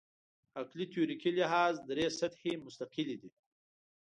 عقلي 0.59 0.85
تیوریکي 0.93 1.31
لحاظ 1.39 1.75
درې 1.89 2.05
سطحې 2.19 2.51
مستقلې 2.65 3.15
دي. 3.21 3.31